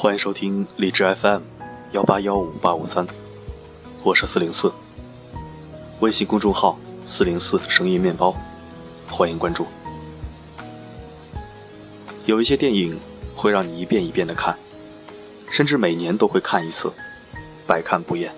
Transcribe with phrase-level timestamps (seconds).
[0.00, 1.42] 欢迎收听荔枝 FM
[1.90, 3.04] 幺八幺五八五三，
[4.04, 4.72] 我是四零四。
[5.98, 8.32] 微信公众号四零四声音面包，
[9.08, 9.66] 欢迎关注。
[12.26, 12.96] 有一些电影
[13.34, 14.56] 会让你一遍一遍的看，
[15.50, 16.92] 甚至每年都会看一次，
[17.66, 18.32] 百看不厌。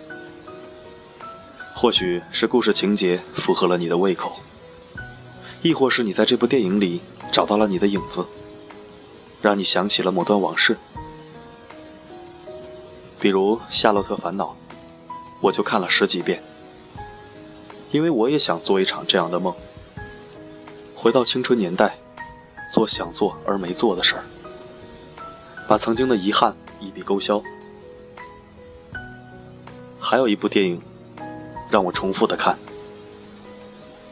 [1.75, 4.37] 或许是故事情节符合了你的胃口，
[5.61, 8.27] 亦或是你在这部电影里找到了你的影子，
[9.43, 10.79] 让你想起了某段往事。
[13.21, 14.57] 比如《夏洛特烦恼》，
[15.43, 16.43] 我就看了十几遍，
[17.91, 19.55] 因为我也想做一场这样的梦，
[20.97, 21.99] 回到青春年代，
[22.73, 24.25] 做想做而没做的事儿，
[25.69, 27.43] 把曾经的遗憾一笔勾销。
[29.99, 30.81] 还有一部电影，
[31.69, 32.55] 让我重复的看，《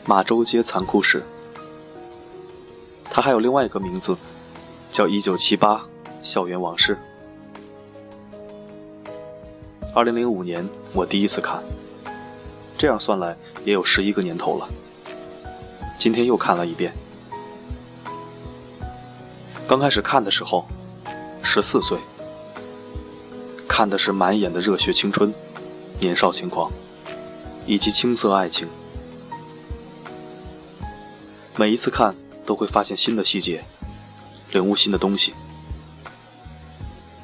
[0.04, 1.24] 马州街残酷史》，
[3.10, 4.14] 它还有另外一个名字，
[4.92, 5.86] 叫《一九七八
[6.22, 6.94] 校园往事》。
[9.98, 11.60] 二零零五年，我第一次看，
[12.78, 14.68] 这样算来也有十一个年头了。
[15.98, 16.94] 今天又看了一遍。
[19.66, 20.64] 刚开始看的时候，
[21.42, 21.98] 十四岁，
[23.66, 25.34] 看的是满眼的热血青春、
[25.98, 26.70] 年少轻狂，
[27.66, 28.68] 以及青涩爱情。
[31.56, 32.14] 每一次看，
[32.46, 33.64] 都会发现新的细节，
[34.52, 35.34] 领悟新的东西，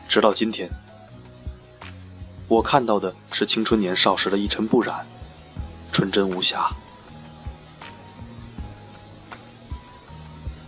[0.09, 0.69] 直到今天。
[2.55, 5.05] 我看到的是青春年少时的一尘不染，
[5.91, 6.71] 纯真无瑕。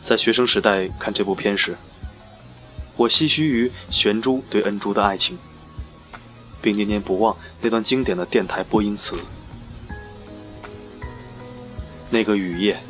[0.01, 1.77] 在学生时代看这部片时，
[2.97, 5.39] 我唏嘘于玄珠对恩珠的爱情，
[6.61, 9.17] 并念念不忘那段经典的电台播音词。
[12.11, 12.83] 那个雨夜，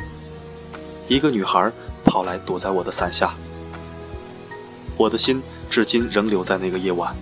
[1.07, 1.71] 一个女孩
[2.03, 3.35] 跑来躲在我的伞下，
[4.97, 7.15] 我的心至今仍留在那个夜晚。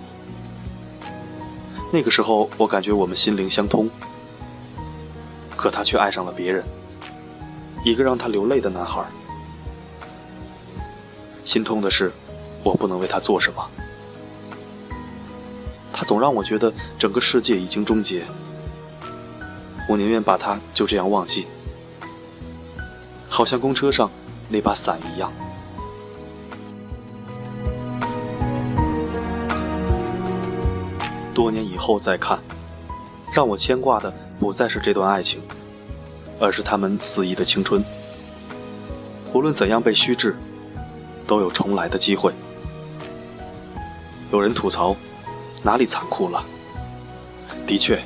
[1.94, 3.88] 那个时候，我感觉我们心灵相通，
[5.54, 6.64] 可他却爱上了别人，
[7.84, 9.00] 一个让他流泪的男孩。
[11.44, 12.10] 心痛的是，
[12.64, 13.64] 我不能为他做什么。
[15.92, 18.24] 他总让我觉得整个世界已经终结，
[19.88, 21.46] 我宁愿把他就这样忘记，
[23.28, 24.10] 好像公车上
[24.48, 25.32] 那把伞一样。
[31.34, 32.38] 多年以后再看，
[33.34, 35.42] 让我牵挂的不再是这段爱情，
[36.40, 37.84] 而是他们肆意的青春。
[39.32, 40.36] 无论怎样被虚掷，
[41.26, 42.32] 都有重来的机会。
[44.30, 44.94] 有人吐槽，
[45.62, 46.44] 哪里残酷了？
[47.66, 48.02] 的确，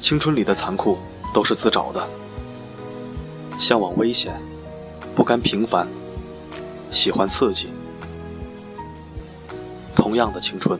[0.00, 0.98] 青春里的残酷
[1.32, 2.04] 都是自找的。
[3.58, 4.40] 向往危险，
[5.14, 5.86] 不甘平凡，
[6.90, 7.70] 喜欢刺激。
[9.94, 10.78] 同样的青春。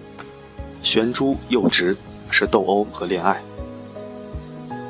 [0.83, 1.97] 玄珠又直
[2.31, 3.41] 是斗殴和恋爱，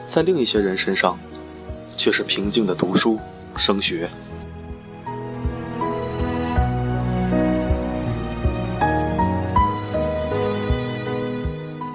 [0.06, 1.18] 在另一些人身上，
[1.96, 3.18] 却是平静的读书
[3.56, 4.08] 升学。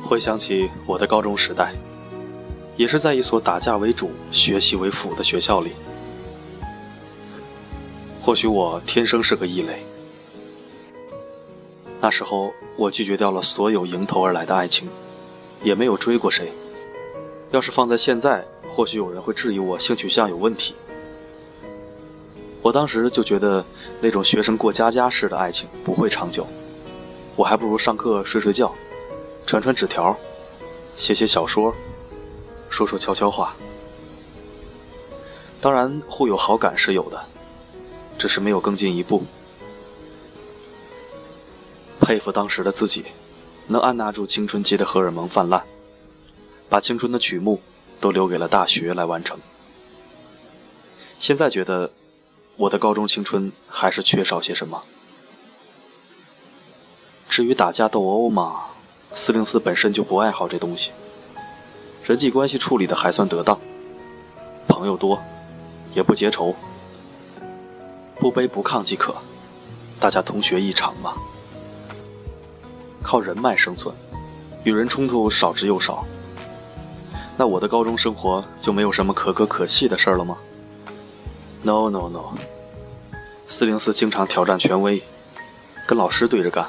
[0.03, 1.73] 回想起我的高中时代，
[2.77, 5.71] 也是在一所打架为主、学习为辅的学校里。
[8.21, 9.83] 或许我天生是个异类。
[11.99, 14.87] 那时候，我拒绝掉了所有迎头而来的爱情，
[15.63, 16.51] 也没有追过谁。
[17.51, 20.75] 要是放在现在，或许有人会质疑我性取向有问题。
[22.61, 23.65] 我当时就觉得，
[23.99, 26.45] 那种学生过家家式的爱情不会长久，
[27.35, 28.73] 我还不如上课睡睡觉，
[29.45, 30.15] 传传纸条，
[30.97, 31.73] 写写小说，
[32.69, 33.55] 说说悄悄话。
[35.59, 37.19] 当然，互有好感是有的，
[38.19, 39.23] 只是没有更进一步。
[42.07, 43.03] 佩服当时的自己，
[43.67, 45.61] 能按捺住青春期的荷尔蒙泛滥，
[46.69, 47.59] 把青春的曲目
[47.99, 49.37] 都留给了大学来完成。
[51.19, 51.91] 现在觉得，
[52.55, 54.81] 我的高中青春还是缺少些什么。
[57.27, 58.67] 至于打架斗殴嘛，
[59.13, 60.91] 四零四本身就不爱好这东西，
[62.05, 63.59] 人际关系处理的还算得当，
[64.65, 65.21] 朋友多，
[65.93, 66.55] 也不结仇，
[68.17, 69.13] 不卑不亢即可，
[69.99, 71.13] 大家同学一场嘛。
[73.07, 73.95] 靠人脉生存，
[74.65, 76.05] 与人冲突少之又少。
[77.37, 80.37] 那我的高中生活就没有什么可歌可泣的事儿了吗
[81.63, 82.33] ？No No No，
[83.47, 85.01] 四零四经常挑战权威，
[85.87, 86.67] 跟老师对着干，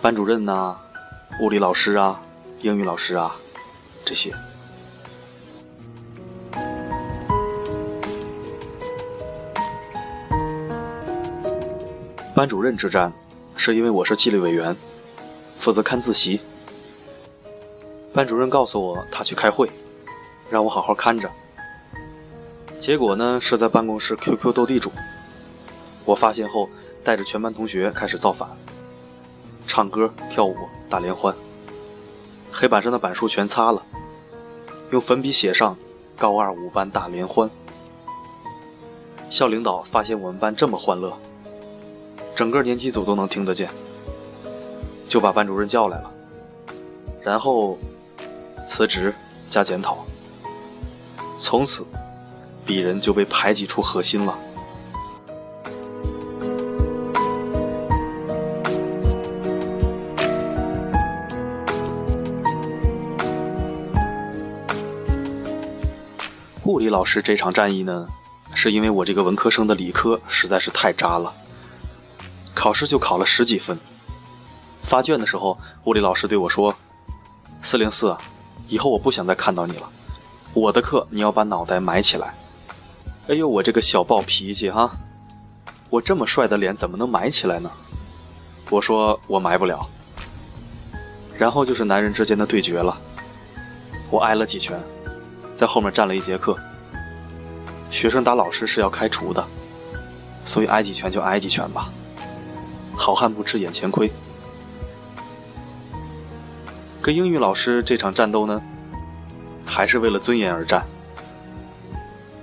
[0.00, 0.76] 班主任呐，
[1.40, 2.22] 物理老师啊，
[2.60, 3.34] 英语老师啊，
[4.04, 4.32] 这些。
[12.32, 13.12] 班主任之战，
[13.56, 14.76] 是因为我是纪律委员。
[15.66, 16.38] 负责看自习。
[18.14, 19.68] 班主任告诉我他去开会，
[20.48, 21.28] 让我好好看着。
[22.78, 24.92] 结果呢，是在办公室 QQ 斗地主。
[26.04, 26.70] 我发现后，
[27.02, 28.48] 带着全班同学开始造反，
[29.66, 30.56] 唱歌、跳舞、
[30.88, 31.34] 打联欢。
[32.52, 33.84] 黑板上的板书全擦了，
[34.92, 35.76] 用粉笔写上
[36.16, 37.50] “高二五班大联欢”。
[39.28, 41.18] 校领导发现我们班这么欢乐，
[42.36, 43.68] 整个年级组都能听得见，
[45.08, 46.10] 就把班主任叫来了，
[47.22, 47.78] 然后
[48.66, 49.14] 辞职
[49.48, 50.04] 加检讨。
[51.38, 51.86] 从此，
[52.66, 54.36] 鄙人就被排挤出核心了。
[66.64, 68.06] 物理老师这场战役呢？
[68.54, 71.32] 是因为我这个文科生的理科实在是太渣了，
[72.54, 73.78] 考试就考了十几分。
[74.86, 76.74] 发卷的时候，物理老师对我说
[77.60, 78.16] ：“四零四，
[78.68, 79.90] 以后我不想再看到你了，
[80.54, 82.32] 我的课你要把脑袋埋起来。”
[83.28, 84.96] 哎呦，我这个小暴脾气哈！
[85.90, 87.68] 我这么帅的脸怎么能埋起来呢？
[88.70, 89.84] 我说我埋不了。
[91.36, 92.96] 然后就是男人之间的对决了，
[94.08, 94.80] 我挨了几拳，
[95.52, 96.56] 在后面站了一节课。
[97.90, 99.44] 学生打老师是要开除的，
[100.44, 101.90] 所以挨几拳就挨几拳吧。
[102.96, 104.10] 好汉不吃眼前亏。
[107.06, 108.60] 跟英语老师这场战斗呢，
[109.64, 110.84] 还是为了尊严而战。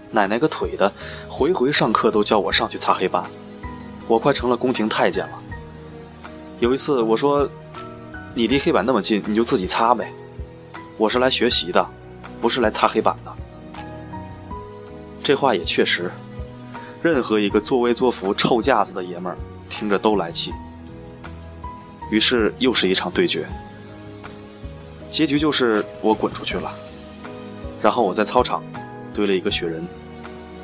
[0.10, 0.90] 奶奶个腿的，
[1.28, 3.26] 回回上课都叫我上去擦黑板，
[4.08, 5.34] 我快成了宫廷太监了。
[6.62, 7.46] 有一次我说
[8.34, 10.10] ：“你离黑板那么近，你就自己擦呗，
[10.96, 11.86] 我是来学习的，
[12.42, 13.34] 不是来擦黑板的。”
[15.22, 16.10] 这话也确实，
[17.02, 19.38] 任何一个作威作福、臭架子的爷们儿
[19.70, 20.54] 听着都来气。
[22.10, 23.46] 于是又是一场对决，
[25.14, 26.74] 结局就是我滚出去了，
[27.84, 28.64] 然后我在操场
[29.14, 29.86] 堆了一个雪人，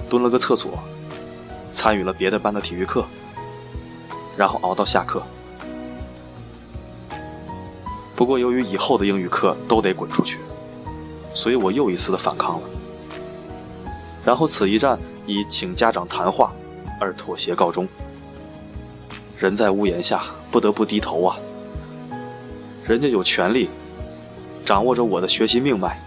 [0.09, 0.79] 蹲了个厕所，
[1.71, 3.05] 参与了别的班的体育课，
[4.35, 5.21] 然后熬到下课。
[8.15, 10.39] 不过由于以后的英语课都得滚出去，
[11.31, 12.67] 所以我又一次的反抗了。
[14.25, 14.97] 然后此一战
[15.27, 16.51] 以请家长谈话
[16.99, 17.87] 而妥协告终。
[19.37, 21.37] 人在屋檐下，不得不低头啊。
[22.87, 23.69] 人家有权利
[24.69, 25.97] 掌握着我的学习命脉，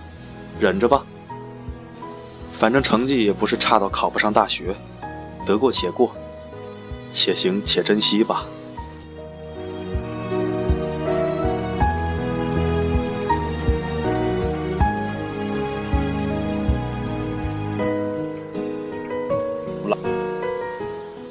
[0.61, 1.05] 忍着吧。
[2.53, 4.77] 反正成绩也不是差到考不上大学，
[5.45, 6.15] 得过且过，
[7.11, 8.47] 且行且珍惜吧。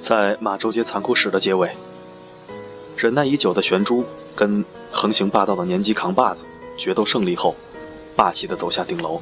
[0.01, 1.71] 在马周街残酷史的结尾，
[2.97, 4.03] 忍耐已久的玄珠
[4.35, 6.45] 跟横行霸道的年级扛把子
[6.81, 7.55] 决斗胜利后，
[8.15, 9.21] 霸气地走下顶楼，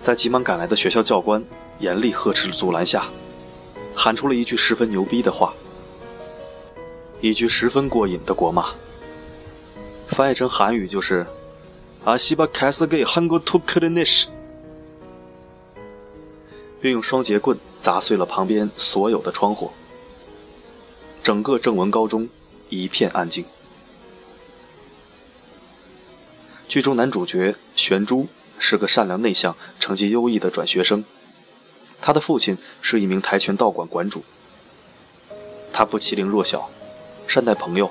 [0.00, 1.44] 在急忙赶来的学校教官
[1.78, 3.04] 严厉呵斥的阻拦下，
[3.94, 5.52] 喊出了一句十分牛逼的话，
[7.20, 8.70] 一句十分过瘾的国骂，
[10.08, 11.26] 翻译成韩语就是
[12.04, 14.28] “阿西巴凯斯给韩国图克的那是”。
[16.80, 19.72] 并用双节棍砸碎了旁边所有的窗户，
[21.24, 22.28] 整个正文高中
[22.68, 23.44] 一片安静。
[26.68, 31.02] 剧中男主角玄珠是个善良内向、成绩优异的转学生，
[31.98, 34.22] 他的父亲是一名跆拳道馆馆主。
[35.72, 36.68] 他不欺凌弱小，
[37.26, 37.90] 善待朋友，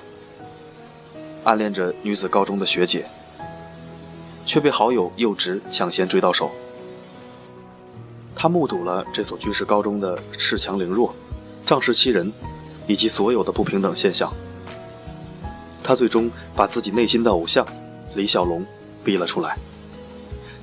[1.44, 3.10] 暗恋着女子高中的学姐，
[4.46, 6.52] 却被好友幼直抢先追到手。
[8.36, 11.16] 他目睹了这所军事高中的恃强凌弱、
[11.66, 12.32] 仗势欺人，
[12.86, 14.32] 以及所有的不平等现象。
[15.82, 17.66] 他最终把自己内心的偶像
[18.18, 18.66] 李小龙
[19.04, 19.56] 逼了出来，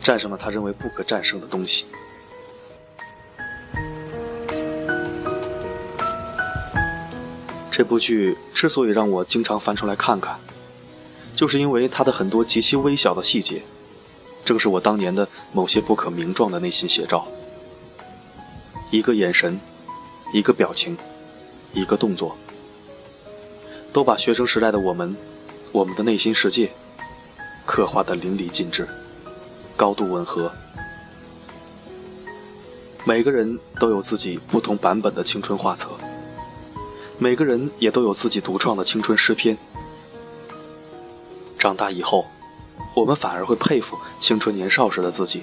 [0.03, 1.87] 战胜了他认为不可战胜的东西。
[7.71, 10.37] 这部剧之所以让我经常翻出来看看，
[11.37, 13.63] 就是因为它的很多极其微小的细节，
[14.45, 17.25] 正是我当年的某些不可名状的内心写照。
[18.91, 19.61] 一个眼神，
[20.33, 20.99] 一个表情，
[21.73, 22.37] 一个动作，
[23.93, 25.17] 都把学生时代的我们，
[25.71, 26.73] 我们的内心世界，
[27.75, 28.87] 刻画的淋漓尽致，
[29.77, 30.49] 高度吻合。
[33.05, 35.89] 每个人都有自己不同版本的青春画册，
[37.19, 39.59] 每个人也都有自己独创的青春诗篇。
[41.59, 42.27] 长大以后，
[42.95, 45.43] 我们反而会佩服青春年少时的自己。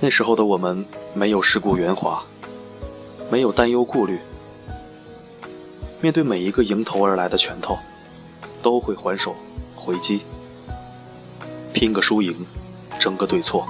[0.00, 2.24] 那时候的我们没有世故圆滑，
[3.30, 4.18] 没有担忧顾虑，
[6.00, 7.76] 面对每一个迎头而来的拳头，
[8.62, 9.36] 都会还手
[9.76, 10.22] 回击，
[11.74, 12.46] 拼个输赢，
[13.00, 13.66] 争个对错。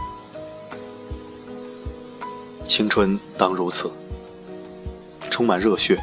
[2.69, 3.91] 青春当如此，
[5.31, 5.99] 充满热血，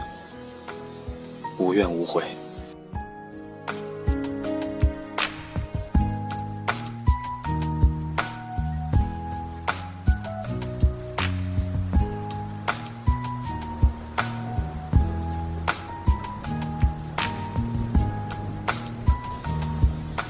[1.60, 2.24] 无怨无悔。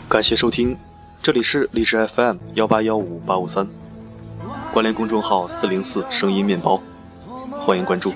[0.09, 0.77] 感谢收听，
[1.22, 3.66] 这里是荔枝 FM 幺八幺五八五三，
[4.72, 6.80] 关联公众号四零四声音面包，
[7.50, 8.12] 欢迎关注。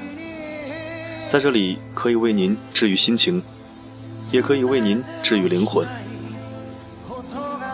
[1.26, 3.42] 在这里可以为您治愈心情，
[4.30, 5.86] 也可以为您治愈灵魂。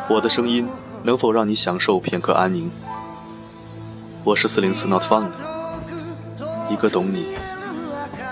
[0.09, 0.69] 我的声音
[1.03, 2.71] 能否让你享受片刻安宁？
[4.25, 5.29] 我是四零四 Not Fun，
[6.71, 7.29] 一个懂你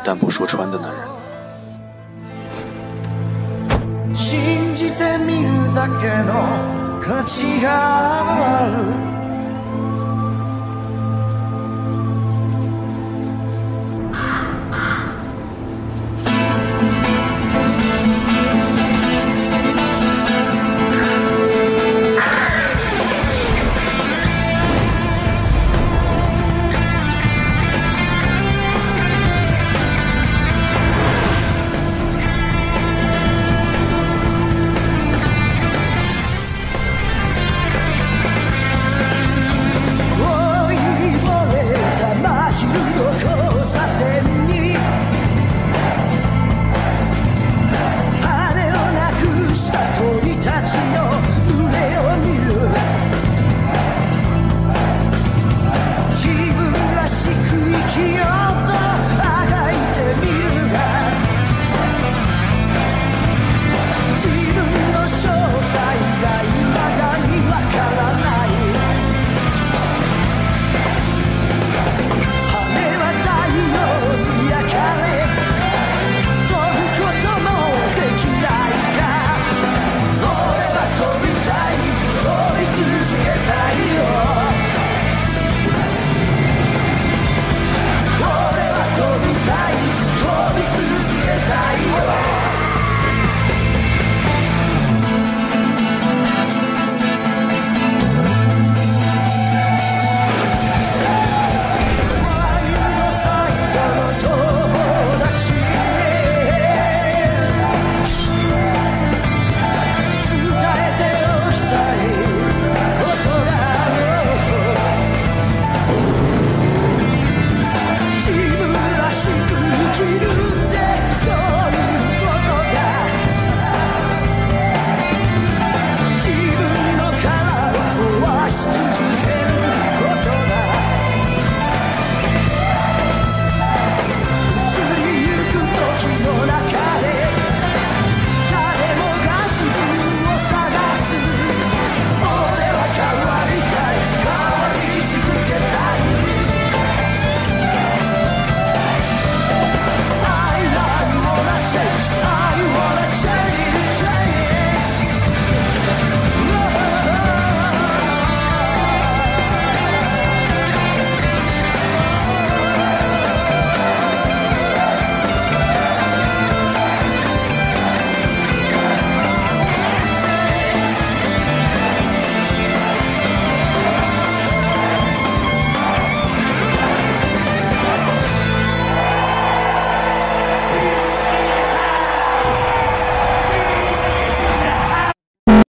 [0.04, 1.04] 但不说穿的男人。
[4.14, 9.08] 信じてみるだけの 価値がある